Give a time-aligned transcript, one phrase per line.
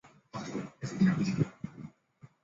[0.03, 1.49] 西汉帝王郊祀之礼沿袭秦代。